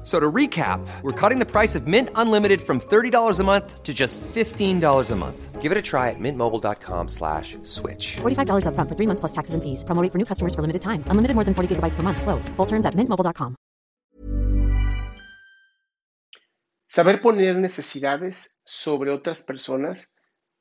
F- 0.00 0.06
So 0.06 0.18
to 0.18 0.32
recap, 0.32 0.80
we're 1.02 1.12
cutting 1.12 1.38
the 1.40 1.44
price 1.44 1.76
of 1.76 1.86
Mint 1.86 2.08
Unlimited 2.14 2.62
from 2.62 2.80
$30 2.80 3.38
a 3.38 3.44
month 3.44 3.82
to 3.84 3.92
just 3.92 4.18
$15 4.34 5.10
a 5.10 5.16
month. 5.16 5.60
Give 5.60 5.72
it 5.72 5.76
a 5.76 5.82
try 5.82 6.08
at 6.08 6.18
mintmobile.com 6.18 7.08
slash 7.08 7.58
switch. 7.64 8.16
$45 8.22 8.64
upfront 8.64 8.88
for 8.88 8.96
three 8.96 9.06
months 9.06 9.20
plus 9.20 9.32
taxes 9.32 9.52
and 9.54 9.62
fees. 9.62 9.84
Promo 9.84 10.00
rate 10.02 10.10
for 10.10 10.16
new 10.18 10.24
customers 10.24 10.54
for 10.54 10.62
limited 10.62 10.80
time. 10.80 11.04
Unlimited 11.10 11.34
more 11.36 11.44
than 11.44 11.52
40 11.52 11.68
gigabytes 11.76 11.96
per 11.96 12.02
month. 12.02 12.22
Slows. 12.22 12.48
Full 12.56 12.66
terms 12.66 12.86
at 12.86 12.94
mintmobile.com. 12.94 13.56
Saber 16.88 17.20
poner 17.20 17.56
necesidades 17.56 18.58
sobre 18.64 19.10
otras 19.12 19.42
personas, 19.42 20.16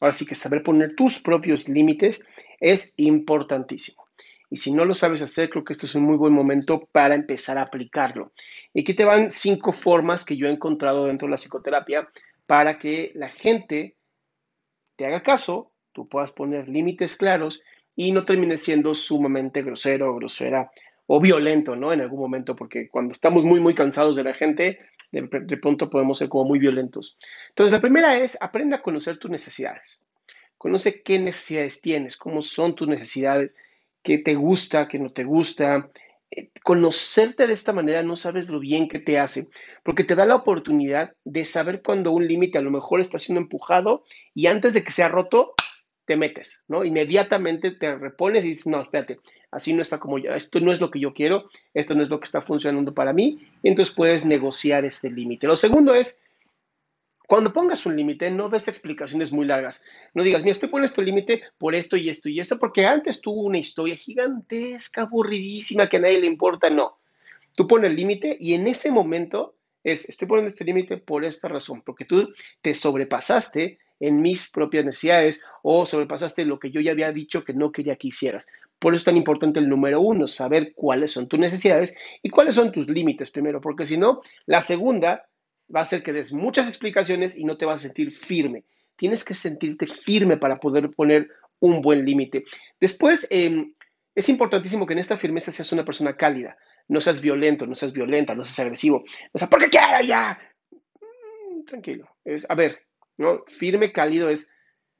ahora 0.00 0.14
sí 0.14 0.24
que 0.26 0.34
saber 0.36 0.62
poner 0.62 0.94
tus 0.96 1.18
propios 1.18 1.68
límites 1.68 2.24
es 2.60 2.94
importantísimo. 2.96 4.03
Y 4.50 4.56
si 4.58 4.72
no 4.72 4.84
lo 4.84 4.94
sabes 4.94 5.22
hacer, 5.22 5.50
creo 5.50 5.64
que 5.64 5.72
este 5.72 5.86
es 5.86 5.94
un 5.94 6.04
muy 6.04 6.16
buen 6.16 6.32
momento 6.32 6.88
para 6.92 7.14
empezar 7.14 7.58
a 7.58 7.62
aplicarlo. 7.62 8.32
Y 8.72 8.82
aquí 8.82 8.94
te 8.94 9.04
van 9.04 9.30
cinco 9.30 9.72
formas 9.72 10.24
que 10.24 10.36
yo 10.36 10.46
he 10.46 10.50
encontrado 10.50 11.06
dentro 11.06 11.26
de 11.26 11.32
la 11.32 11.38
psicoterapia 11.38 12.08
para 12.46 12.78
que 12.78 13.12
la 13.14 13.28
gente 13.28 13.96
te 14.96 15.06
haga 15.06 15.22
caso, 15.22 15.72
tú 15.92 16.08
puedas 16.08 16.32
poner 16.32 16.68
límites 16.68 17.16
claros 17.16 17.62
y 17.96 18.12
no 18.12 18.24
termines 18.24 18.62
siendo 18.62 18.94
sumamente 18.94 19.62
grosero 19.62 20.10
o 20.10 20.16
grosera 20.16 20.70
o 21.06 21.20
violento, 21.20 21.76
¿no? 21.76 21.92
En 21.92 22.00
algún 22.00 22.20
momento, 22.20 22.56
porque 22.56 22.88
cuando 22.88 23.12
estamos 23.12 23.44
muy, 23.44 23.60
muy 23.60 23.74
cansados 23.74 24.16
de 24.16 24.24
la 24.24 24.34
gente, 24.34 24.78
de, 25.12 25.28
de 25.42 25.56
pronto 25.58 25.90
podemos 25.90 26.18
ser 26.18 26.28
como 26.28 26.44
muy 26.44 26.58
violentos. 26.58 27.18
Entonces, 27.50 27.72
la 27.72 27.80
primera 27.80 28.16
es, 28.16 28.40
aprende 28.40 28.76
a 28.76 28.82
conocer 28.82 29.18
tus 29.18 29.30
necesidades. 29.30 30.04
Conoce 30.56 31.02
qué 31.02 31.18
necesidades 31.18 31.80
tienes, 31.82 32.16
cómo 32.16 32.40
son 32.40 32.74
tus 32.74 32.88
necesidades, 32.88 33.56
qué 34.04 34.18
te 34.18 34.36
gusta, 34.36 34.86
qué 34.86 35.00
no 35.00 35.10
te 35.10 35.24
gusta. 35.24 35.90
Eh, 36.30 36.50
Conocerte 36.62 37.48
de 37.48 37.54
esta 37.54 37.72
manera 37.72 38.04
no 38.04 38.16
sabes 38.16 38.48
lo 38.48 38.60
bien 38.60 38.88
que 38.88 39.00
te 39.00 39.18
hace, 39.18 39.48
porque 39.82 40.04
te 40.04 40.14
da 40.14 40.26
la 40.26 40.36
oportunidad 40.36 41.14
de 41.24 41.44
saber 41.44 41.82
cuando 41.82 42.12
un 42.12 42.28
límite 42.28 42.58
a 42.58 42.62
lo 42.62 42.70
mejor 42.70 43.00
está 43.00 43.18
siendo 43.18 43.40
empujado 43.40 44.04
y 44.34 44.46
antes 44.46 44.74
de 44.74 44.84
que 44.84 44.92
sea 44.92 45.08
roto, 45.08 45.54
te 46.06 46.16
metes, 46.16 46.64
¿no? 46.68 46.84
Inmediatamente 46.84 47.70
te 47.70 47.96
repones 47.96 48.44
y 48.44 48.50
dices, 48.50 48.66
no, 48.66 48.80
espérate, 48.82 49.20
así 49.50 49.72
no 49.72 49.80
está 49.80 49.98
como 49.98 50.18
yo, 50.18 50.34
esto 50.34 50.60
no 50.60 50.70
es 50.70 50.80
lo 50.80 50.90
que 50.90 51.00
yo 51.00 51.14
quiero, 51.14 51.48
esto 51.72 51.94
no 51.94 52.02
es 52.02 52.10
lo 52.10 52.20
que 52.20 52.26
está 52.26 52.42
funcionando 52.42 52.94
para 52.94 53.14
mí, 53.14 53.48
entonces 53.62 53.94
puedes 53.94 54.26
negociar 54.26 54.84
este 54.84 55.10
límite. 55.10 55.46
Lo 55.46 55.56
segundo 55.56 55.94
es, 55.94 56.22
cuando 57.26 57.52
pongas 57.52 57.86
un 57.86 57.96
límite, 57.96 58.30
no 58.30 58.48
des 58.48 58.68
explicaciones 58.68 59.32
muy 59.32 59.46
largas. 59.46 59.82
No 60.12 60.22
digas, 60.22 60.42
mira, 60.42 60.52
estoy 60.52 60.68
poniendo 60.68 60.86
este 60.86 61.02
límite 61.02 61.42
por 61.56 61.74
esto 61.74 61.96
y 61.96 62.10
esto 62.10 62.28
y 62.28 62.38
esto, 62.38 62.58
porque 62.58 62.84
antes 62.84 63.20
tuvo 63.20 63.42
una 63.42 63.58
historia 63.58 63.96
gigantesca, 63.96 65.02
aburridísima, 65.02 65.88
que 65.88 65.96
a 65.96 66.00
nadie 66.00 66.20
le 66.20 66.26
importa. 66.26 66.68
No. 66.68 66.98
Tú 67.56 67.66
pones 67.66 67.90
el 67.90 67.96
límite 67.96 68.36
y 68.38 68.54
en 68.54 68.66
ese 68.66 68.90
momento 68.90 69.56
es, 69.82 70.08
estoy 70.08 70.28
poniendo 70.28 70.50
este 70.50 70.64
límite 70.64 70.98
por 70.98 71.24
esta 71.24 71.48
razón, 71.48 71.82
porque 71.82 72.04
tú 72.04 72.32
te 72.60 72.74
sobrepasaste 72.74 73.78
en 74.00 74.20
mis 74.20 74.50
propias 74.50 74.84
necesidades 74.84 75.42
o 75.62 75.86
sobrepasaste 75.86 76.44
lo 76.44 76.58
que 76.58 76.70
yo 76.70 76.80
ya 76.80 76.92
había 76.92 77.12
dicho 77.12 77.44
que 77.44 77.54
no 77.54 77.72
quería 77.72 77.96
que 77.96 78.08
hicieras. 78.08 78.46
Por 78.78 78.92
eso 78.92 79.00
es 79.00 79.04
tan 79.04 79.16
importante 79.16 79.60
el 79.60 79.68
número 79.68 80.00
uno, 80.00 80.26
saber 80.26 80.74
cuáles 80.74 81.12
son 81.12 81.28
tus 81.28 81.38
necesidades 81.38 81.96
y 82.22 82.28
cuáles 82.28 82.56
son 82.56 82.70
tus 82.70 82.88
límites 82.88 83.30
primero, 83.30 83.60
porque 83.60 83.86
si 83.86 83.96
no, 83.96 84.20
la 84.46 84.60
segunda 84.60 85.26
va 85.74 85.80
a 85.80 85.84
ser 85.84 86.02
que 86.02 86.12
des 86.12 86.32
muchas 86.32 86.68
explicaciones 86.68 87.36
y 87.36 87.44
no 87.44 87.56
te 87.56 87.66
vas 87.66 87.80
a 87.80 87.82
sentir 87.82 88.12
firme. 88.12 88.64
Tienes 88.96 89.24
que 89.24 89.34
sentirte 89.34 89.86
firme 89.86 90.36
para 90.36 90.56
poder 90.56 90.90
poner 90.90 91.28
un 91.60 91.82
buen 91.82 92.04
límite. 92.04 92.44
Después, 92.80 93.26
eh, 93.30 93.72
es 94.14 94.28
importantísimo 94.28 94.86
que 94.86 94.92
en 94.92 95.00
esta 95.00 95.16
firmeza 95.16 95.50
seas 95.50 95.72
una 95.72 95.84
persona 95.84 96.16
cálida. 96.16 96.56
No 96.86 97.00
seas 97.00 97.20
violento, 97.20 97.66
no 97.66 97.74
seas 97.74 97.92
violenta, 97.92 98.34
no 98.34 98.44
seas 98.44 98.60
agresivo. 98.60 99.04
O 99.32 99.38
sea, 99.38 99.48
¿por 99.48 99.60
qué 99.60 99.70
quiero 99.70 100.00
ya? 100.04 100.38
Mm, 100.70 101.64
tranquilo. 101.64 102.08
Es, 102.24 102.48
a 102.48 102.54
ver, 102.54 102.86
¿no? 103.16 103.44
Firme, 103.46 103.92
cálido 103.92 104.28
es 104.28 104.52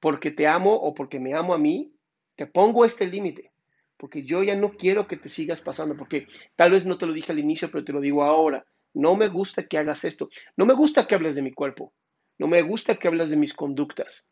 porque 0.00 0.30
te 0.30 0.46
amo 0.46 0.74
o 0.74 0.94
porque 0.94 1.20
me 1.20 1.34
amo 1.34 1.54
a 1.54 1.58
mí, 1.58 1.92
te 2.34 2.46
pongo 2.46 2.84
este 2.84 3.06
límite. 3.06 3.52
Porque 3.96 4.24
yo 4.24 4.42
ya 4.42 4.56
no 4.56 4.72
quiero 4.72 5.06
que 5.06 5.16
te 5.16 5.28
sigas 5.28 5.60
pasando, 5.60 5.96
porque 5.96 6.26
tal 6.54 6.72
vez 6.72 6.86
no 6.86 6.98
te 6.98 7.06
lo 7.06 7.12
dije 7.12 7.32
al 7.32 7.38
inicio, 7.38 7.70
pero 7.70 7.84
te 7.84 7.92
lo 7.92 8.00
digo 8.00 8.24
ahora. 8.24 8.66
No 8.96 9.14
me 9.14 9.28
gusta 9.28 9.66
que 9.66 9.76
hagas 9.76 10.04
esto. 10.04 10.30
No 10.56 10.64
me 10.64 10.72
gusta 10.72 11.06
que 11.06 11.14
hables 11.14 11.34
de 11.34 11.42
mi 11.42 11.52
cuerpo. 11.52 11.92
No 12.38 12.46
me 12.48 12.62
gusta 12.62 12.96
que 12.96 13.08
hables 13.08 13.28
de 13.28 13.36
mis 13.36 13.52
conductas. 13.52 14.28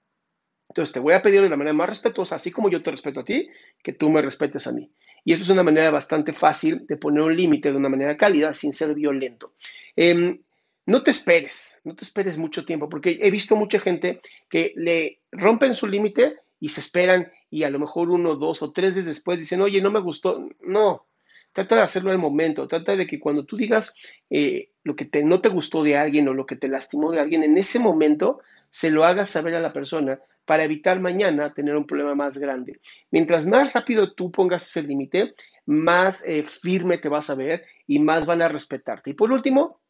Entonces 0.70 0.92
te 0.94 1.00
voy 1.00 1.12
a 1.12 1.20
pedir 1.20 1.42
de 1.42 1.50
la 1.50 1.56
manera 1.56 1.74
más 1.74 1.90
respetuosa, 1.90 2.36
así 2.36 2.50
como 2.50 2.70
yo 2.70 2.82
te 2.82 2.90
respeto 2.90 3.20
a 3.20 3.24
ti, 3.24 3.48
que 3.82 3.92
tú 3.92 4.08
me 4.08 4.22
respetes 4.22 4.66
a 4.66 4.72
mí. 4.72 4.90
Y 5.22 5.34
eso 5.34 5.42
es 5.42 5.50
una 5.50 5.62
manera 5.62 5.90
bastante 5.90 6.32
fácil 6.32 6.86
de 6.86 6.96
poner 6.96 7.22
un 7.22 7.36
límite 7.36 7.70
de 7.70 7.76
una 7.76 7.90
manera 7.90 8.16
cálida 8.16 8.54
sin 8.54 8.72
ser 8.72 8.94
violento. 8.94 9.52
Eh, 9.96 10.40
no 10.86 11.02
te 11.02 11.10
esperes, 11.10 11.80
no 11.84 11.94
te 11.94 12.04
esperes 12.04 12.38
mucho 12.38 12.64
tiempo, 12.64 12.88
porque 12.88 13.18
he 13.20 13.30
visto 13.30 13.56
mucha 13.56 13.78
gente 13.78 14.20
que 14.48 14.72
le 14.76 15.20
rompen 15.30 15.74
su 15.74 15.86
límite 15.86 16.36
y 16.58 16.70
se 16.70 16.80
esperan 16.80 17.30
y 17.50 17.64
a 17.64 17.70
lo 17.70 17.78
mejor 17.78 18.08
uno, 18.08 18.36
dos 18.36 18.62
o 18.62 18.72
tres 18.72 18.94
días 18.94 19.06
después 19.06 19.38
dicen, 19.38 19.60
oye, 19.60 19.82
no 19.82 19.90
me 19.90 20.00
gustó. 20.00 20.48
No, 20.60 21.06
trata 21.54 21.76
de 21.76 21.82
hacerlo 21.82 22.10
al 22.10 22.18
momento, 22.18 22.68
trata 22.68 22.96
de 22.96 23.06
que 23.06 23.18
cuando 23.18 23.46
tú 23.46 23.56
digas 23.56 23.94
eh, 24.28 24.72
lo 24.82 24.94
que 24.94 25.06
te, 25.06 25.24
no 25.24 25.40
te 25.40 25.48
gustó 25.48 25.82
de 25.82 25.96
alguien 25.96 26.28
o 26.28 26.34
lo 26.34 26.44
que 26.44 26.56
te 26.56 26.68
lastimó 26.68 27.10
de 27.10 27.20
alguien, 27.20 27.42
en 27.42 27.56
ese 27.56 27.78
momento 27.78 28.40
se 28.68 28.90
lo 28.90 29.04
hagas 29.04 29.30
saber 29.30 29.54
a 29.54 29.60
la 29.60 29.72
persona 29.72 30.20
para 30.44 30.64
evitar 30.64 30.98
mañana 31.00 31.54
tener 31.54 31.76
un 31.76 31.86
problema 31.86 32.16
más 32.16 32.38
grande. 32.38 32.80
Mientras 33.10 33.46
más 33.46 33.72
rápido 33.72 34.12
tú 34.12 34.32
pongas 34.32 34.68
ese 34.68 34.82
límite, 34.82 35.34
más 35.64 36.26
eh, 36.26 36.42
firme 36.42 36.98
te 36.98 37.08
vas 37.08 37.30
a 37.30 37.36
ver 37.36 37.64
y 37.86 38.00
más 38.00 38.26
van 38.26 38.42
a 38.42 38.48
respetarte. 38.48 39.10
Y 39.10 39.14
por 39.14 39.30
último, 39.30 39.80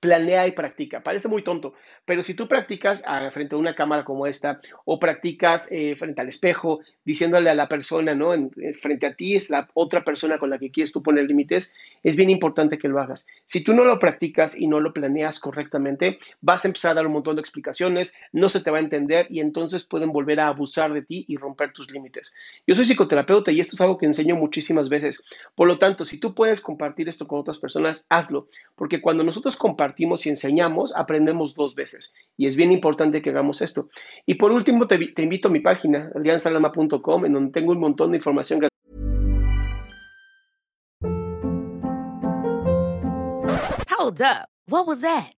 planea 0.00 0.46
y 0.46 0.52
practica. 0.52 1.02
Parece 1.02 1.28
muy 1.28 1.42
tonto, 1.42 1.74
pero 2.04 2.22
si 2.22 2.34
tú 2.34 2.48
practicas 2.48 3.02
ah, 3.06 3.30
frente 3.30 3.54
a 3.54 3.58
una 3.58 3.74
cámara 3.74 4.04
como 4.04 4.26
esta 4.26 4.60
o 4.84 4.98
practicas 4.98 5.70
eh, 5.72 5.96
frente 5.96 6.20
al 6.20 6.28
espejo, 6.28 6.80
diciéndole 7.04 7.50
a 7.50 7.54
la 7.54 7.68
persona, 7.68 8.14
¿no? 8.14 8.34
En, 8.34 8.50
frente 8.74 9.06
a 9.06 9.14
ti 9.14 9.36
es 9.36 9.50
la 9.50 9.68
otra 9.74 10.04
persona 10.04 10.38
con 10.38 10.50
la 10.50 10.58
que 10.58 10.70
quieres 10.70 10.92
tú 10.92 11.02
poner 11.02 11.24
límites, 11.24 11.74
es 12.02 12.16
bien 12.16 12.30
importante 12.30 12.78
que 12.78 12.88
lo 12.88 13.00
hagas. 13.00 13.26
Si 13.46 13.62
tú 13.62 13.72
no 13.74 13.84
lo 13.84 13.98
practicas 13.98 14.58
y 14.58 14.66
no 14.66 14.80
lo 14.80 14.92
planeas 14.92 15.40
correctamente, 15.40 16.18
vas 16.40 16.64
a 16.64 16.68
empezar 16.68 16.92
a 16.92 16.94
dar 16.94 17.06
un 17.06 17.12
montón 17.12 17.36
de 17.36 17.40
explicaciones, 17.40 18.14
no 18.32 18.48
se 18.48 18.60
te 18.60 18.70
va 18.70 18.78
a 18.78 18.82
entender 18.82 19.26
y 19.30 19.40
entonces 19.40 19.84
pueden 19.84 20.12
volver 20.12 20.40
a 20.40 20.48
abusar 20.48 20.92
de 20.92 21.02
ti 21.02 21.24
y 21.28 21.36
romper 21.36 21.72
tus 21.72 21.90
límites. 21.90 22.34
Yo 22.66 22.74
soy 22.74 22.84
psicoterapeuta 22.84 23.52
y 23.52 23.60
esto 23.60 23.74
es 23.74 23.80
algo 23.80 23.98
que 23.98 24.06
enseño 24.06 24.36
muchísimas 24.36 24.88
veces. 24.88 25.22
Por 25.54 25.68
lo 25.68 25.78
tanto, 25.78 26.04
si 26.04 26.18
tú 26.18 26.34
puedes 26.34 26.60
compartir 26.60 27.08
esto 27.08 27.26
con 27.26 27.40
otras 27.40 27.58
personas, 27.58 28.06
hazlo, 28.08 28.48
porque 28.76 29.00
cuando 29.00 29.24
nosotros 29.24 29.56
compartimos 29.56 29.87
compartimos 29.88 30.26
y 30.26 30.28
enseñamos, 30.28 30.92
aprendemos 30.94 31.54
dos 31.54 31.74
veces. 31.74 32.14
Y 32.36 32.46
es 32.46 32.56
bien 32.56 32.72
importante 32.72 33.22
que 33.22 33.30
hagamos 33.30 33.62
esto. 33.62 33.88
Y 34.26 34.34
por 34.34 34.52
último, 34.52 34.86
te, 34.86 34.96
invito 35.22 35.48
a 35.48 35.50
mi 35.50 35.60
página, 35.60 36.10
adriansalama.com, 36.14 37.24
en 37.24 37.32
donde 37.32 37.52
tengo 37.52 37.72
un 37.72 37.80
montón 37.80 38.10
de 38.10 38.18
información. 38.18 38.60
Hold 43.98 44.20
up. 44.20 45.37